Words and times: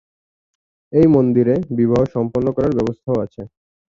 এই 0.93 1.07
মন্দিরে 1.07 1.55
বিবাহ 1.77 2.01
সম্পন্ন 2.13 2.47
করার 2.55 2.73
ব্যবস্থাও 2.77 3.17
আছে। 3.25 3.41